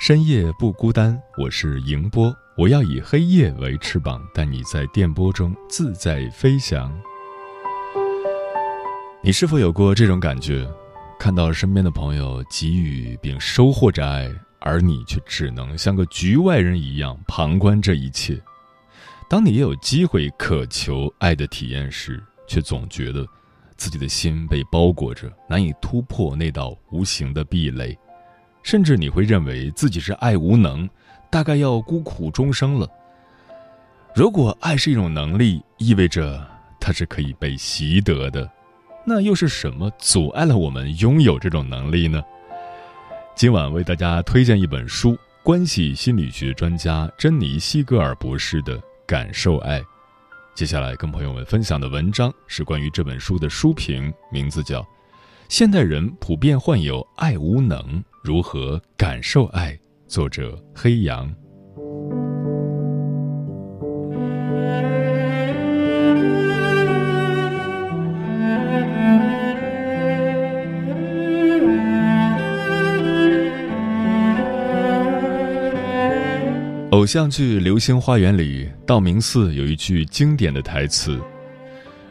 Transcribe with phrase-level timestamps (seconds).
[0.00, 2.32] 深夜不孤单，我是迎波。
[2.56, 6.96] 我要以黑夜为翅膀，带你在电波中自在飞翔。
[9.20, 10.64] 你是否有过这种感觉？
[11.18, 18.40] 看到身边的朋友给予并收获着爱，而你却只能像个局外人一样旁观这一切。
[19.28, 23.26] 当你也有机会渴求爱的体验时，却总觉得
[23.76, 27.98] 自己的心被包裹着，难以突破那道无形的壁垒。
[28.68, 30.86] 甚至你会认为自己是爱无能，
[31.30, 32.86] 大概要孤苦终生了。
[34.14, 36.46] 如果爱是一种能力，意味着
[36.78, 38.46] 它是可以被习得的，
[39.06, 42.22] 那又是什么阻碍了我们拥有这种能力呢？
[43.34, 49.80] 今晚为大家推荐一本书，关系心理学专家珍妮·西格尔博士的《感受爱》。
[50.54, 54.82] 接下来跟朋友们分享的文章是关于这本书的书评，名字叫
[55.48, 57.80] 《现代人普遍患有爱无能》。
[58.28, 59.74] 如何感受爱？
[60.06, 61.34] 作者黑羊。
[76.90, 81.18] 偶像剧《流星花园》里，道明寺有一句经典的台词：“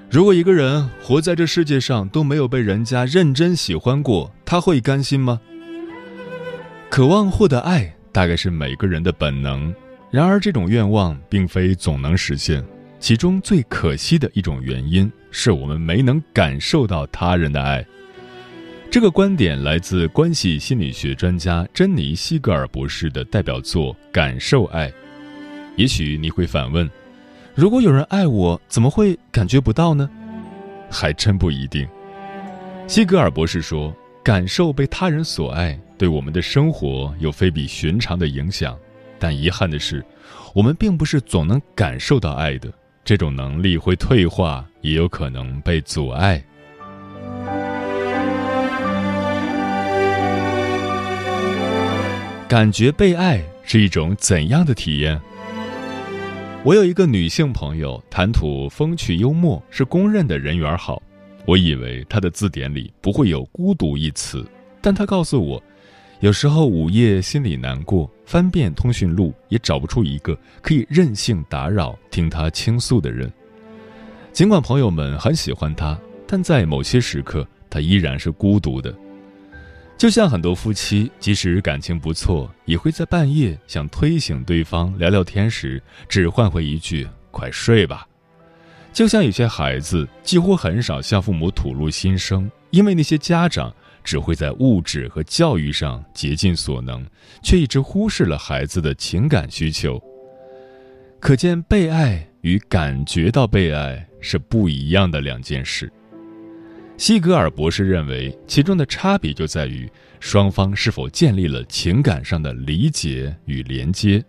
[0.09, 5.40] 如果一个人活在这世界上都没有被人家认真喜欢过，他会甘心吗？”
[6.97, 9.72] 渴望获得爱，大概是每个人的本能。
[10.09, 12.66] 然而，这种愿望并非总能实现。
[13.00, 17.85] 其中最可惜的一种原因，是我们没能感受到他人的爱。
[18.90, 24.90] 这个观点来自关系心理学专家珍妮·西格尔博士的代表作《感受爱》。
[25.75, 26.90] 也许你会反问：
[27.53, 30.09] 如果有人爱我，怎么会感觉不到呢？
[30.90, 31.88] 还真不一定。
[32.88, 33.96] 西格尔博士说
[34.28, 38.78] ：“感受被他人所爱。”对我们的生活有非比寻常的影响，
[39.18, 40.04] 但遗憾的是，
[40.54, 42.70] 我们并不是总能感受到爱的。
[43.06, 46.44] 这种能力会退化，也有可能被阻碍。
[52.50, 55.18] 感觉被爱是一种怎样的体验？
[56.66, 61.02] 我有一个女性朋友，谈吐风趣幽默，是公认的人缘好。
[61.47, 64.46] 我以为他的字典里不会有“孤独”一词，
[64.81, 65.63] 但他告诉我。
[66.19, 73.31] 有时候午夜心里难过，翻遍通讯录也找不出一个可以任性打扰、听他倾诉的人。
[74.34, 75.97] 尽管朋友们很喜欢他，
[76.28, 78.94] 但在某些时刻，他依然是孤独的。
[79.97, 88.06] 就像很多夫妻，即使感情不错，也会在半夜想推醒对方聊聊天时，只换回一句“快睡吧”。
[88.97, 93.72] 就像有些孩子，几乎很少向父母吐露心声，因为那些家长。
[94.03, 97.06] 只会在物质和教育上竭尽所能，
[97.44, 100.02] 却一直忽视了孩子的情感需求。
[101.19, 105.91] 可见，被爱与感觉到被爱是不一样的两件事。
[106.96, 109.91] 西格尔博士认为，其中的差别就在于
[110.22, 114.23] 双方是否建立了情感上的理解与连接，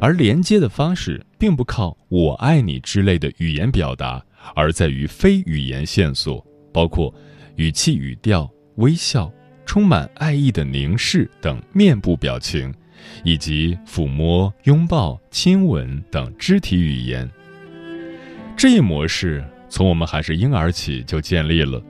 [0.00, 4.24] 而连接的方式并不靠“我爱你”之类的语言表达，
[4.54, 7.14] 而在于非语言线索，包括
[7.56, 8.50] 语气、语调。
[8.76, 9.30] 微笑、
[9.66, 12.72] 充满爱意的凝视等面部表情，
[13.24, 17.30] 以及抚摸、拥抱、亲吻等肢体语言。
[18.56, 21.82] 这一模式从我们还是婴儿起就建立了，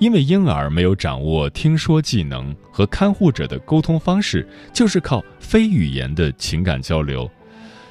[0.00, 7.30] 因为婴儿没有掌握听说技能和看护者的沟通方式，就是靠非语言的情感交流，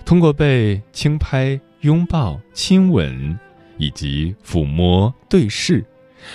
[0.05, 3.37] 通过被轻拍、拥抱、亲吻
[3.77, 5.83] 以及抚摸、对视。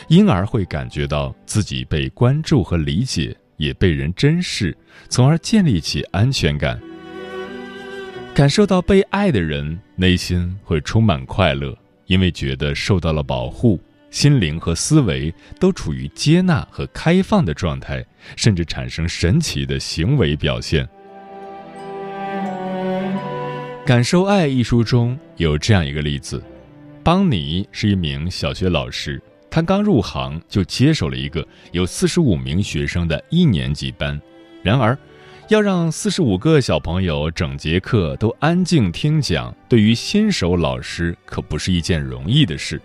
[0.08, 4.76] 婴儿会感觉到自己被关注和理解，也被人珍视，
[5.08, 6.80] 从而建立起安全感。
[8.34, 11.76] 感受到被爱的人，内心会充满快乐，
[12.06, 13.80] 因为觉得受到了保护，
[14.10, 18.04] 心灵和思维都处于接纳和开放的状态，
[18.36, 20.84] 甚至产生神奇的行为表现。
[23.90, 26.40] 《感受爱》一书中有这样一个例子：
[27.02, 29.20] 邦尼是一名小学老师，
[29.50, 34.20] 他刚入行就接手了一个有四十五名学生的一年级班，
[34.62, 34.96] 然而。
[35.48, 42.80] 要让四十五个小朋友整节课都安静听讲，对于新手老师可不是一件容易的事。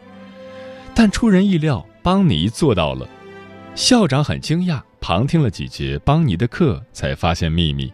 [0.95, 3.07] 但出人意料，邦尼做到了。
[3.75, 7.93] 校长很惊讶，旁听了几节邦尼的课，才发现秘密。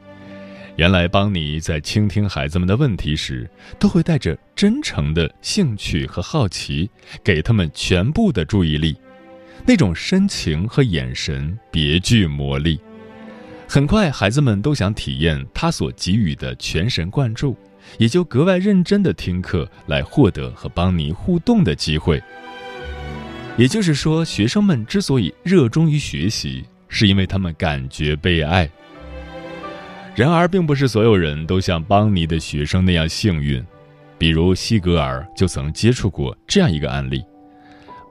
[0.82, 3.48] 原来，邦尼在倾听孩子们的问题时，
[3.78, 6.90] 都会带着真诚的兴趣和好奇，
[7.24, 8.98] 给他们全部的注意力。
[9.64, 12.80] 那种深情和眼神别具魔力。
[13.70, 17.56] 很快，孩子们都想体验他所给予的全神贯注，
[18.00, 22.20] 也就格外认真地听课，来获得和邦尼互动的机会。
[23.56, 28.68] 也就是说，学生们之所以热衷于学习，是因为他们感觉被爱。
[30.14, 33.66] 然而，并不是所有人都像邦尼的学生那样幸运，
[34.18, 37.24] 比如西格尔就曾接触过这样一个案例：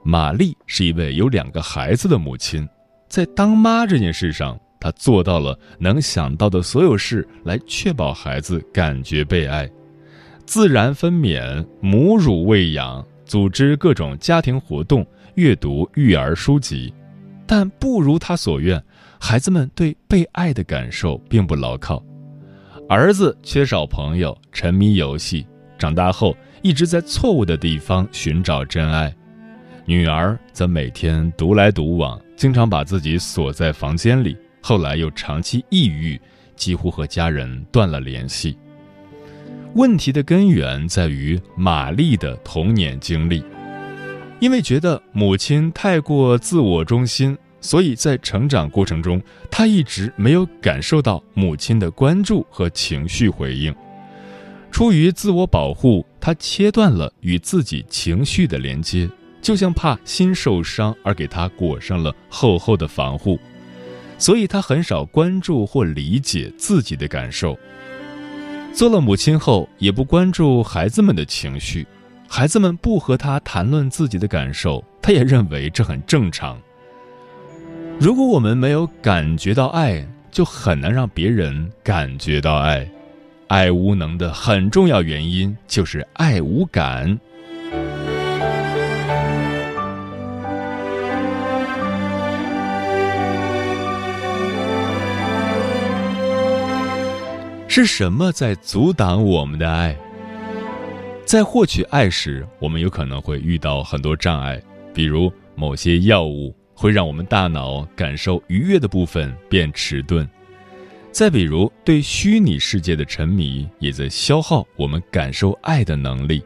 [0.03, 2.67] 玛丽是一位有两个孩子的母亲，
[3.07, 4.59] 在当妈这件事上。
[4.83, 9.69] 她做到了能想到的所有事，来确保孩子感觉被爱，
[10.43, 15.05] 自然分娩、母乳喂养、组织各种家庭活动、
[15.35, 16.91] 阅读育儿书籍，
[17.45, 18.83] 但不如她所愿，
[19.23, 22.03] 孩子们对被爱的感受并不牢靠。
[22.89, 25.45] 儿子缺少朋友，沉迷游戏，
[25.77, 29.11] 长大后一直在错误的地方寻找真爱；
[29.85, 34.35] 女儿则每天独来独往，经常把自己锁在房间里。
[34.59, 36.19] 后来又长期抑郁，
[36.55, 38.57] 几乎和家人断了联系。
[39.75, 43.43] 问题的根源在于玛丽的童年经历，
[44.39, 53.73] 因为觉得母亲太过自我中心，所以在成长过程中，他一直没有感受到母亲的关注和情绪回应。
[54.71, 59.09] 出于自我保护，他切断了与自己情绪的连接，
[59.41, 63.39] 就像怕心受伤而给他裹上了厚厚的防护。
[64.17, 67.57] 所以，他很少关注或理解自己的感受。
[68.73, 71.85] 做了母亲后，也不关注孩子们的情绪。
[72.27, 76.57] 孩子们不和他谈论自己的感受，他也认为这很正常。
[77.99, 82.87] 如果我们没有感觉到爱，就很难让别人感觉到爱。
[83.47, 87.19] 爱无能的很重要原因就是爱无感。
[97.67, 99.95] 是什么在阻挡我们的爱？
[101.23, 104.61] 在获取爱时，我们有可能会遇到很多障碍，
[104.93, 110.25] 比如某些药物会让我们大脑感受愉悦的部分变迟钝；
[111.11, 116.43] 再比如对虚拟世界的沉迷，也在消耗我们感受爱的能力。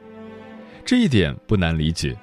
[0.84, 2.14] 这一点不难理解。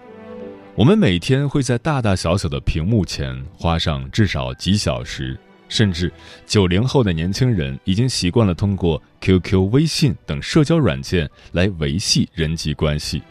[0.75, 5.35] 我们每天会在大大小小的屏幕前花上至少几小时。
[5.71, 6.13] 甚至
[6.45, 13.23] 九零后的年轻人已经习惯了通过 QQ、微信等社交软件来维系人际关系，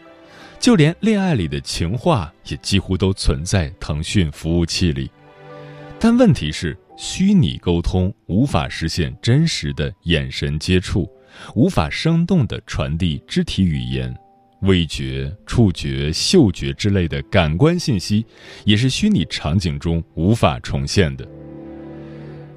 [0.62, 5.10] 就连恋爱里的情话也几乎都存在腾讯服务器里。
[5.98, 11.10] 但问题是，虚拟沟通无法实现真实的眼神接触，
[11.56, 14.16] 无法生动地传递肢体语言，
[14.60, 18.24] 味觉、触觉、嗅觉之类的感官信息，
[18.64, 21.26] 也是虚拟场景中无法重现的。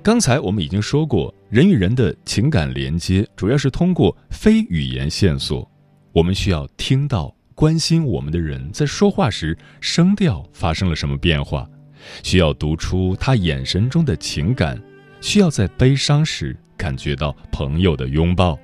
[0.03, 5.67] 刚才我们已经说过，人与人的情感连接主要是通过非语言线索。
[6.13, 11.67] 我们需要听到关心我们的人在说话时声调发生了什么变化，
[12.21, 14.79] 需要读出他眼神中的情感，
[15.21, 18.59] 需要在悲伤时感觉到朋友的拥抱。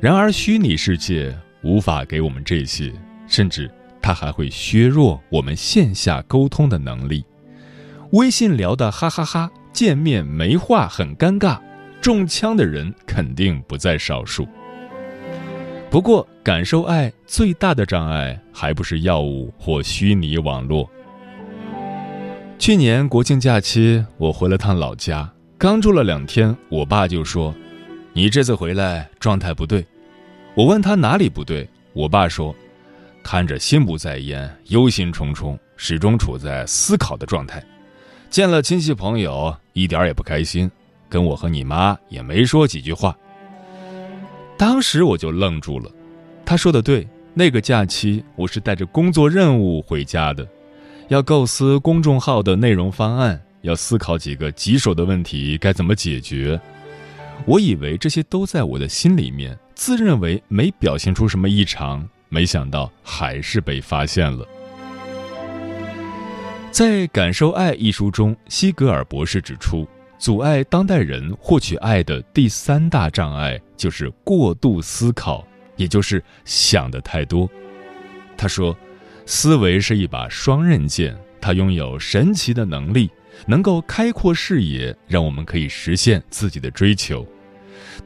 [0.00, 1.32] 然而，虚拟世界
[1.62, 2.92] 无法给我们这些，
[3.28, 3.70] 甚至
[4.02, 7.24] 它还会削弱我们线下沟通的能力。
[8.10, 9.50] 微信聊的哈哈哈。
[9.72, 11.58] 见面没话很尴尬，
[11.98, 14.46] 中枪的人肯定不在少数。
[15.92, 20.88] 不过，感受爱最大的障碍还不是药物或虚拟网络。
[22.58, 27.54] 去年国庆假期，我回了趟老家，刚住了两天，我爸就说
[28.14, 29.86] ：“你这次回来状态不对。”
[30.56, 32.56] 我问他哪里不对，我爸说
[33.22, 37.62] ：“看着心不在焉，忧心忡忡，始终处在思考的状态。”
[38.30, 40.70] 见了亲戚朋友，一点也不开心，
[41.10, 43.14] 跟我和你妈也没说几句话。
[44.56, 45.90] 当时我就愣住了。
[46.44, 50.46] 他说的对，那个假期我是带着工作任务回家的，
[51.08, 56.60] 要构思公众号的内容方案，要思考几个棘手的问题该怎么解决。
[57.44, 64.46] 我以为这些都在我的心里面，自认为没表现出什么异常，没想到还是被发现了。
[66.70, 69.86] 在《感受爱》一书中，西格尔博士指出，
[70.18, 77.50] 阻碍当代人获取爱的第三大障碍就是过度思考，也就是想的太多。
[78.36, 78.76] 他说，
[79.26, 83.10] 思维是一把双刃剑，它拥有神奇的能力，
[83.44, 87.26] 能够开阔视野，让我们可以实现自己的追求。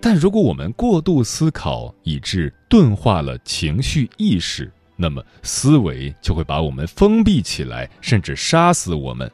[0.01, 4.73] 但如果我们过度思考，以致钝化了情绪意识。
[4.97, 9.31] 那么思维就会把我们封闭起来，甚至杀死我们。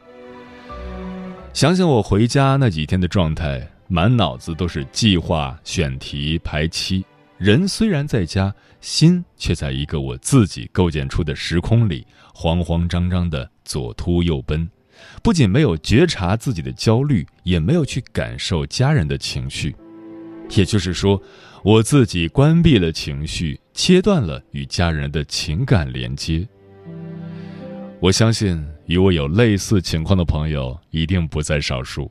[1.53, 7.05] 想想我回家那几天的状态，满脑子都是计划、选题、排期。
[7.37, 14.67] 人虽然在家，心却在一个我自己构建出的时空里，慌慌张张的左突右奔。
[15.23, 19.77] 不仅没有觉察自己的焦虑，也没有去感受家人的情绪。
[20.57, 21.23] 也就是说。
[21.63, 26.49] 我自己关闭了情绪，切断了与家人的情感连接。
[28.01, 32.11] 我相信与我有类似情况的朋友一定不在少数。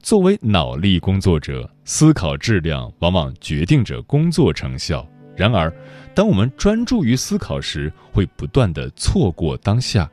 [0.00, 5.06] 作为脑力工作者，思考质量往往决定着工作成效。
[5.36, 5.72] 然而，
[6.14, 10.10] 当我们专注于思考时，会不断的错过当下，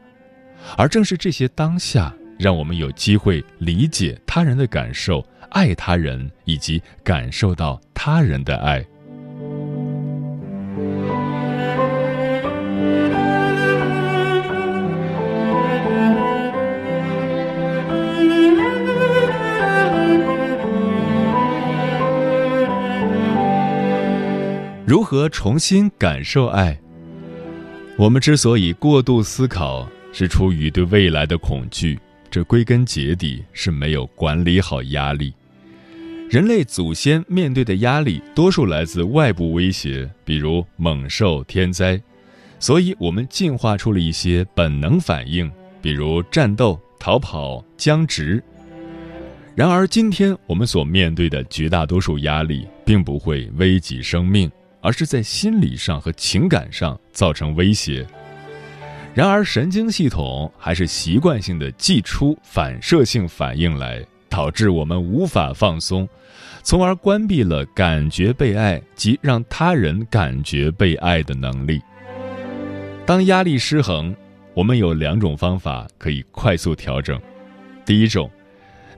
[0.77, 5.25] 而正是这些当下，让我们有机会理解他人的感受。
[5.49, 8.85] 爱他人，以及感受到他人的爱。
[24.89, 26.75] 如何重新感受爱？
[27.95, 31.99] 我们之所以过度思考，是出于对未来的恐惧。
[32.31, 35.31] 这归根结底是没有管理好压力。
[36.27, 42.01] 人类祖先面对的压力，多数来自外部威胁，比如猛兽、天灾，
[42.59, 45.51] 所以我们进化出了一些本能反应，
[45.83, 48.43] 比如战斗、逃跑、僵直。
[49.53, 58.05] 然而，今天我们所面对的绝大多数压力，并不会危及生命，而是在心理上和情感上造成威胁。
[59.13, 64.05] 然而，神经系统还是习惯性的寄出反射性反应来。
[64.31, 66.07] 导致我们无法放松，
[66.61, 71.81] 从而关闭了感觉被爱及让他人感觉被爱的能力。
[73.07, 74.15] 当压力失衡，
[74.53, 77.19] 我们有两种方法可以快速调整。
[77.83, 78.29] 第一种，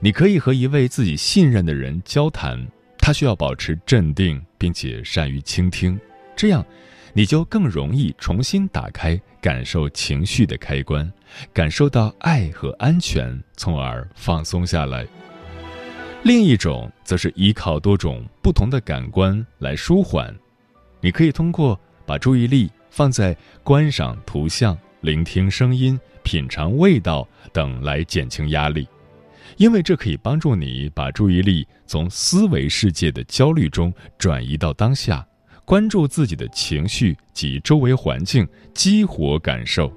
[0.00, 2.64] 你可以和一位自己信任的人交谈，
[3.04, 5.98] 他需要保持镇定，并且善于倾听，
[6.36, 6.64] 这样
[7.12, 11.12] 你就更容易重新打开感受情绪的开关，
[11.52, 15.04] 感受到爱和安全，从而放松下来。
[16.22, 20.32] 另一种则是依靠多种不同的感官来舒缓，
[21.00, 28.86] 你可以通过把注意力放在观赏图像、聆听声音、品尝味道等来减轻压力，
[29.56, 35.26] 因为这可以帮助你把注意力从思维世界的焦虑中转移到当下，
[35.64, 39.92] 关注自己的情绪及周围环境，激活感受。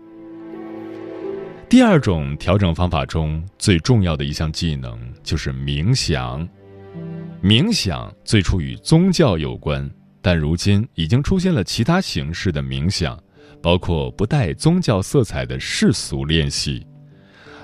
[1.68, 6.48] 第二种调整方法中最重要的一项技能就是冥想。
[7.44, 9.90] 冥想最初与宗教有关，
[10.22, 13.22] 但如今已经出现了其他形式的冥想，
[13.62, 16.86] 包括不带宗教色彩的世俗练习。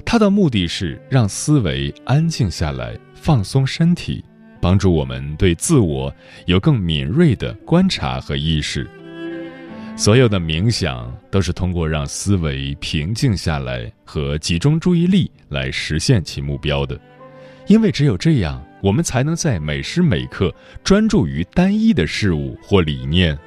[0.06, 4.24] 它的目的是让思维安静下来，放松身体，
[4.62, 6.14] 帮助我们对自我
[6.46, 8.90] 有更敏锐的观察和意识。
[9.98, 17.00] 所有的冥想都是通过让思维平静下来和集中注意力来实现其目标的，
[17.68, 20.54] 因为只有这样，我们才能在每时每刻
[20.84, 23.38] 专注于单一的事物或理念。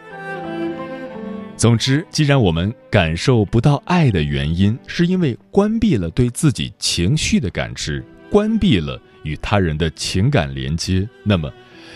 [1.57, 11.51] 总之，既然我们感受不到爱的原因是因为关闭了对自己情绪的感知，关闭了与他人的情感连接，那么，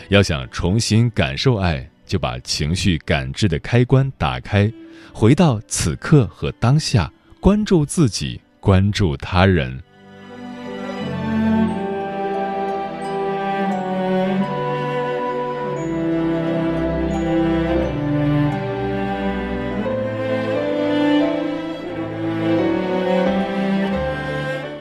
[0.09, 1.89] 要想重新感受爱。
[2.07, 4.73] 就把情绪感知的开关打开，
[5.13, 9.79] 回到此刻和当下，关注自己，关注他人。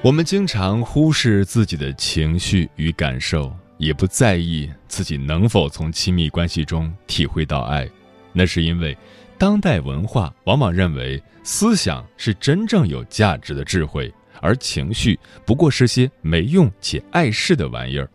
[0.08, 4.72] 我们经常忽视自己的情绪与感受，也不在意。
[4.88, 7.86] 自己能否从亲密关系中体会到爱，
[8.32, 8.98] 那是因为，
[9.38, 14.10] 当代文化往往认为思想是真正有价值的智慧，
[14.40, 18.10] 而情绪不过是些没用且碍事的玩意儿。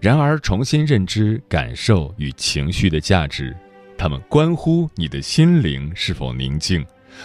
[0.00, 3.54] 然而，重新认知感受与情绪的价值，
[3.98, 6.82] 它们关乎你的心灵是否宁静，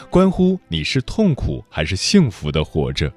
[0.10, 3.10] 关乎你是痛苦还是幸福的活着。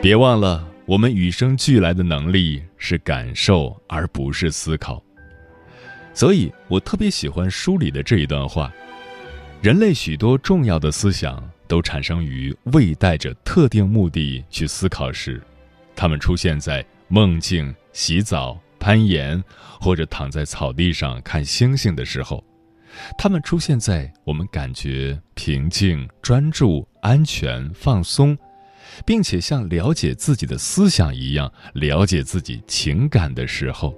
[0.00, 0.66] 别忘了。
[0.86, 5.02] 我们与生俱来的能力是感受，而不是思考。
[6.14, 8.72] 所以我特别喜欢书里的这一段话：
[9.60, 15.42] 人类许多重要的思想都产生于未带着特定目的去思考时，
[15.94, 19.42] 它们出现在梦境、洗澡、攀岩，
[19.78, 22.42] 或者躺在草地上看星星的时候；
[23.18, 28.38] 它们出现在我们感觉平静、专注、安全、放松。
[29.04, 33.94] 并且像了解自己的思想一样了解自己情感的时候，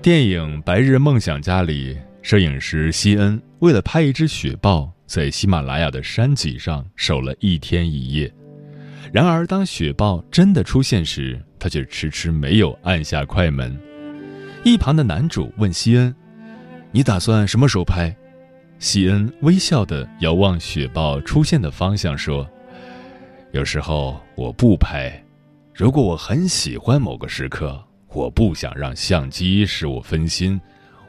[0.00, 8.32] 电影《白日梦想家》里，摄影师西恩为了拍一只雪豹，在喜马拉雅的山脊上守了一天一夜。
[9.12, 13.78] 然而，当雪豹真的出现时，他却迟迟没有按下快门。
[14.64, 16.14] 一旁的男主问西恩
[16.90, 18.14] ：“你打算什么时候拍？”
[18.84, 22.46] 西恩微笑地遥望雪豹出现的方向，说
[23.52, 25.10] ：“有时候我不拍，
[25.72, 30.60] 如果我很喜欢某个时刻，我不想让相机使我分心，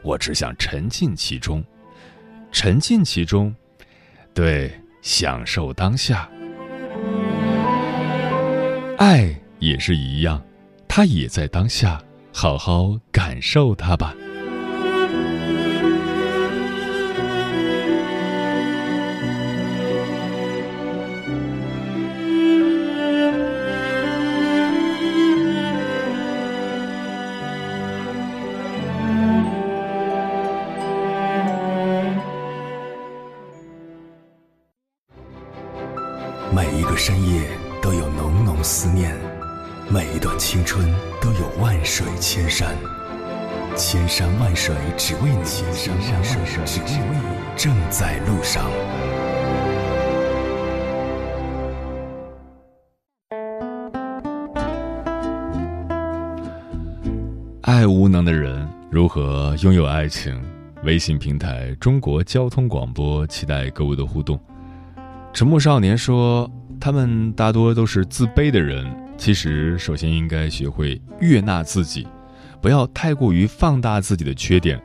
[0.04, 1.62] 我只想沉浸其中，
[2.50, 3.54] 沉浸其中，
[4.34, 6.30] 对，享受当下。
[8.98, 10.42] 爱也是一样，
[10.88, 12.02] 它也在当下，
[12.34, 14.16] 好好感受它吧。”
[36.56, 37.50] 每一个深夜
[37.82, 39.14] 都有浓浓思念，
[39.90, 40.90] 每一段青春
[41.22, 42.74] 都有万水千山，
[43.76, 48.64] 千山万水只为你，千山万水只为你，正在路上。
[57.64, 60.42] 爱无能的人如何拥有爱情？
[60.86, 64.40] 微信平台中国交通广播，期待各位的互动。
[65.36, 66.50] 沉默少年说。
[66.78, 68.86] 他们大多都是自卑的人。
[69.18, 72.06] 其实，首先应该学会悦纳自己，
[72.62, 74.80] 不要太过于放大自己的缺点，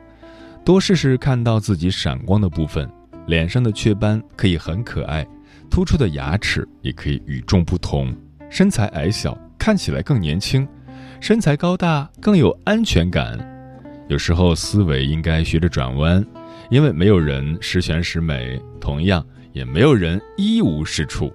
[0.65, 2.89] 多试试看到自己闪光的部分。
[3.27, 5.27] 脸上的雀斑可以很可爱，
[5.69, 8.13] 突出的牙齿也可以与众不同。
[8.49, 10.67] 身材矮小看起来更年轻，
[11.19, 13.37] 身材高大更有安全感。
[14.07, 16.25] 有时候思维应该学着转弯，
[16.69, 21.33] 因为没有人十全十美，同样也没有人一无是处。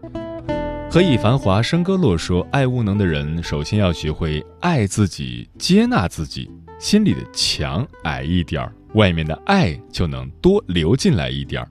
[0.90, 6.50] 何以繁华笙歌落说：“爱无能的人，首先要学会爱自己，接纳自己。
[6.79, 11.68] 心里的墙矮一点儿，外面的爱就能多流进来一点儿。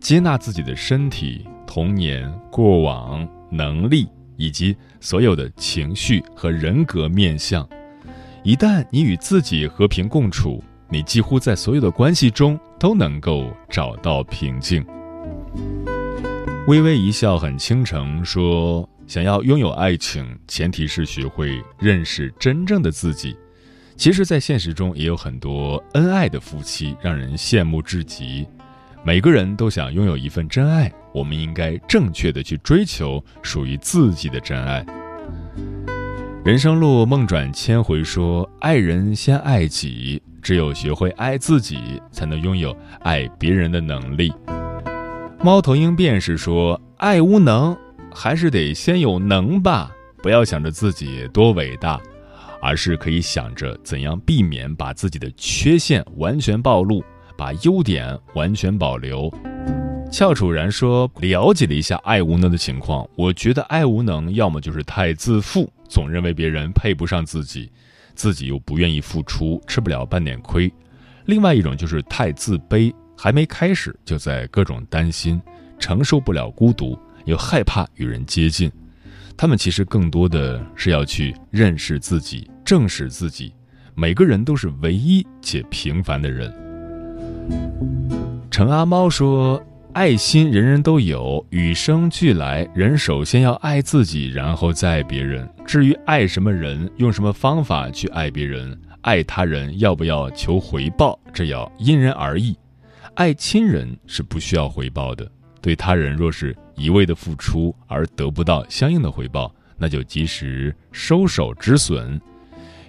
[0.00, 7.68] 接纳自己的身体、童年、过往、能力以及所有的情绪和人格面相。
[8.42, 14.84] 一旦你与自己和平共处，你几乎在所有的关系中都能够找到平静。”
[16.66, 23.36] 微微一笑很倾城，说：“想要拥有爱情，前提是学会认识真正的自己。
[23.96, 28.46] 其实，在现实中也有很多恩爱的夫妻，让人羡慕至极。
[29.02, 34.86] 每个人都想拥有一份真爱，我们应该正确的去追求属于自己的真爱。”
[36.44, 44.32] 人生路梦转千回，说：“爱人先爱己，只有学会爱自己，才能拥有爱别人的能力。”
[45.42, 47.74] 猫头鹰便是说：“爱无能，
[48.12, 49.90] 还是得先有能吧。
[50.22, 51.98] 不要想着自己多伟大，
[52.60, 57.02] 而是可以想着怎样避免把自己的缺陷完全暴露，
[57.38, 59.32] 把优点完全保留。”
[60.12, 67.72] 翘楚然说：“了解了一下爱无能的情况，我觉得爱无能要么就是太自负，总认为别人配不上自己，
[68.14, 70.68] 自己又不愿意付出，吃不了半点亏；
[71.24, 75.38] 另外一种就是太自卑。”还没开始，就在各种担心，
[75.78, 78.72] 承受不了孤独，又害怕与人接近。
[79.36, 83.52] 他们其实更多的是要去认识自己，正视自己。
[83.94, 86.50] 每个人都是唯一且平凡的人。
[88.50, 92.66] 陈阿猫说：“爱心人人都有，与生俱来。
[92.74, 95.46] 人首先要爱自己，然后再爱别人。
[95.66, 102.56] 至于爱什么人，用什么方法去爱别人，爱他人要不要求回报，这要因人而异。
[103.14, 105.30] 爱亲人是不需要回报的。
[105.60, 112.18] 对他人若是一味的付出而得不到相应的回报，那就及时收手止损。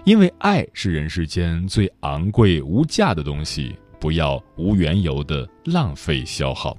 [0.05, 6.77] 因为爱是人世间最昂贵无价的东西，不要无缘由的浪费消耗。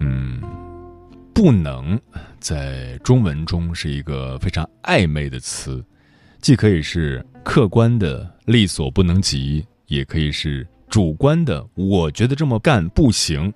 [0.00, 0.40] 嗯，
[1.34, 2.00] 不能
[2.38, 5.84] 在中文中是一个非常暧昧的词，
[6.46, 13.52] 既可以是客观的力所不能及，也可以是主观的我觉得这么干不行。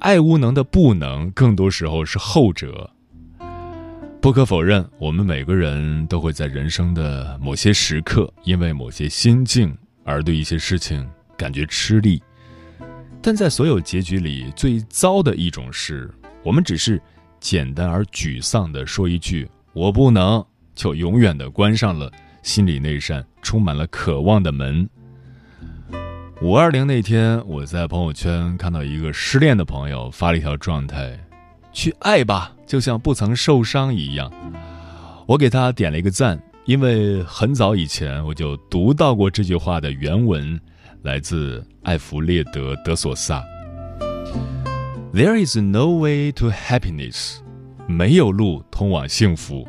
[0.00, 2.90] 爱无能的不能，更多时候是后者。
[4.20, 12.20] 不可否认，我们每个人都会在人生的某些时刻，因为某些心境而对一些事情感觉吃力。
[13.22, 16.12] 但在所有结局里，最糟的一种是，
[16.42, 17.00] 我们只是
[17.38, 22.10] 简单而沮丧地说一句“我不能”，就永远的关上了
[22.42, 24.88] 心里那扇充满了渴望的门。
[26.40, 31.18] 五二零那天，我在朋友圈看到一个失恋的朋友发了一条状态。
[31.72, 34.30] 去爱吧，就像不曾受伤一样。
[35.26, 40.60] 我给他点了一个赞，因为很早以前我就读到过这句话的原文，
[41.02, 43.42] 来自艾弗列德·德索萨。
[45.14, 47.36] There is no way to happiness，
[47.86, 49.66] 没有路通往幸福。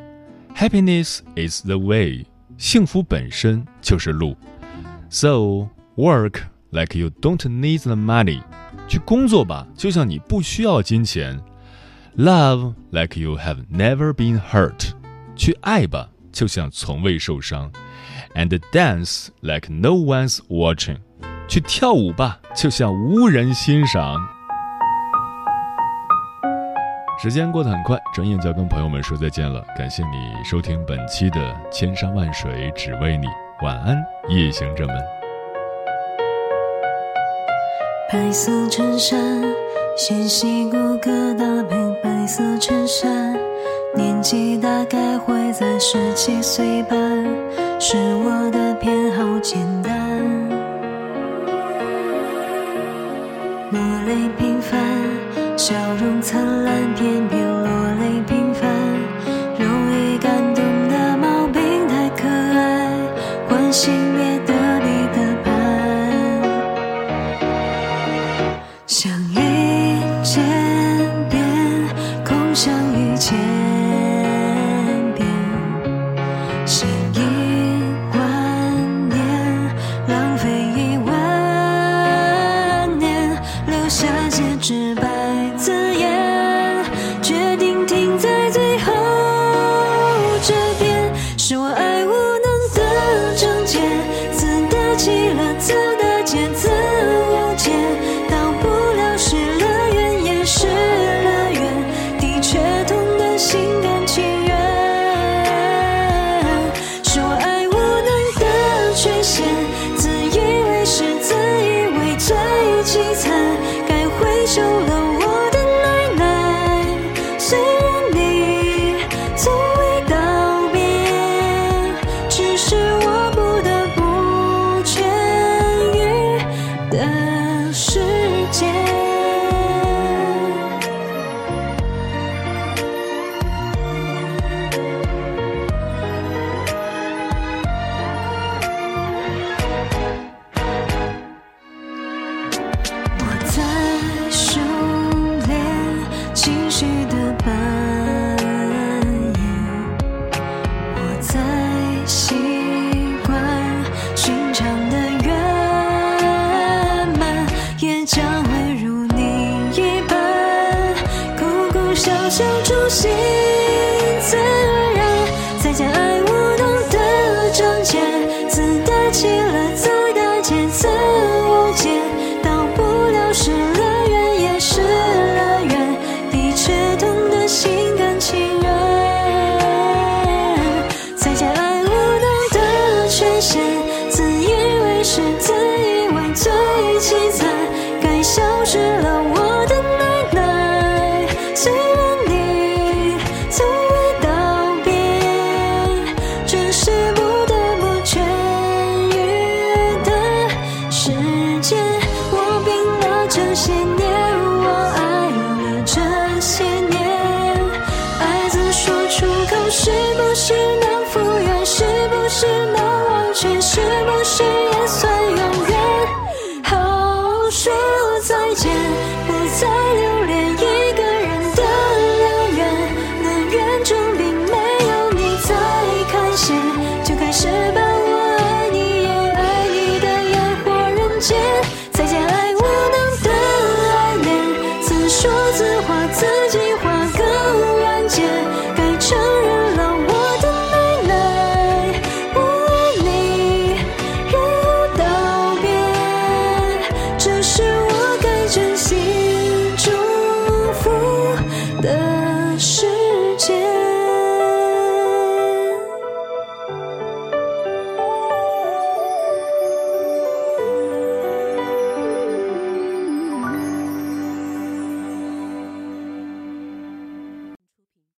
[0.55, 2.27] Happiness is the way，
[2.57, 4.37] 幸福本身就是路。
[5.09, 8.43] So work like you don't need the money，
[8.89, 11.41] 去工作吧，就像你不需要金钱。
[12.17, 14.91] Love like you have never been hurt，
[15.37, 17.71] 去爱吧，就像从未受伤。
[18.35, 20.99] And dance like no one's watching，
[21.49, 24.29] 去跳舞吧，就像无人欣赏。
[27.24, 29.64] 时间过得很快，转眼就要跟朋友们说再见了。
[29.78, 31.40] 感谢你收听本期的
[31.72, 33.26] 《千山万水只为你》，
[33.64, 33.96] 晚安，
[34.28, 34.94] 夜行者们。
[38.12, 39.42] 白色衬衫。
[39.96, 43.40] 纤细骨骼搭配白色衬衫，
[43.96, 47.00] 年纪大概会在十七岁半，
[47.80, 49.66] 是我的偏好简